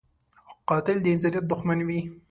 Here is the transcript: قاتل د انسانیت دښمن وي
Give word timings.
قاتل 0.69 0.97
د 1.01 1.05
انسانیت 1.13 1.45
دښمن 1.51 1.79
وي 1.87 2.01